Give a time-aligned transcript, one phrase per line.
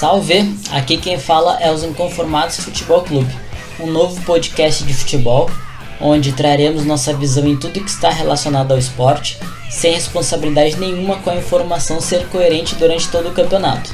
[0.00, 0.56] Salve!
[0.70, 3.30] Aqui quem fala é os Inconformados Futebol Clube,
[3.78, 5.50] um novo podcast de futebol
[6.00, 9.38] onde traremos nossa visão em tudo que está relacionado ao esporte,
[9.68, 13.92] sem responsabilidade nenhuma com a informação ser coerente durante todo o campeonato.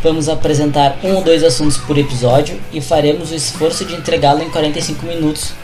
[0.00, 4.50] Vamos apresentar um ou dois assuntos por episódio e faremos o esforço de entregá-lo em
[4.50, 5.54] 45 minutos,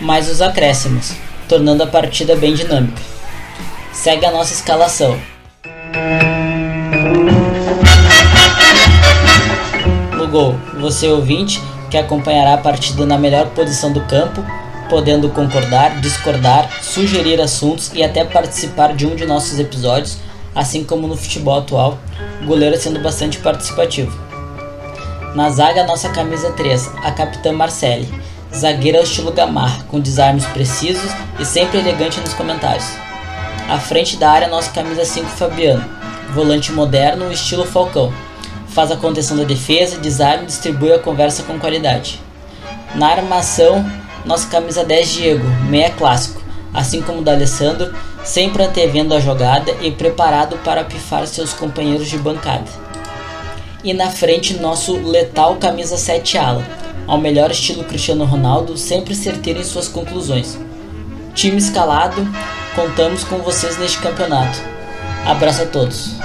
[0.00, 1.12] mais os acréscimos,
[1.46, 3.02] tornando a partida bem dinâmica.
[3.92, 5.20] Segue a nossa escalação.
[10.34, 14.44] Gol, você ouvinte que acompanhará a partida na melhor posição do campo,
[14.90, 20.18] podendo concordar, discordar, sugerir assuntos e até participar de um de nossos episódios,
[20.52, 21.98] assim como no futebol atual,
[22.42, 24.12] o goleiro sendo bastante participativo.
[25.36, 28.12] Na zaga, nossa camisa 3, a capitã Marcele,
[28.52, 32.88] zagueira ao estilo Gamar, com desarmes precisos e sempre elegante nos comentários.
[33.68, 35.84] À frente da área, nossa camisa 5, Fabiano,
[36.34, 38.12] volante moderno, estilo Falcão.
[38.74, 42.20] Faz a contenção da defesa, desarme e distribui a conversa com qualidade.
[42.96, 43.88] Na armação,
[44.24, 49.70] nossa camisa 10 Diego, meia clássico, assim como o da Alessandro, sempre antevendo a jogada
[49.80, 52.68] e preparado para pifar seus companheiros de bancada.
[53.84, 56.66] E na frente nosso letal camisa 7 ala,
[57.06, 60.58] ao melhor estilo Cristiano Ronaldo, sempre certeiro em suas conclusões.
[61.32, 62.26] Time escalado,
[62.74, 64.58] contamos com vocês neste campeonato.
[65.24, 66.16] Abraço a todos.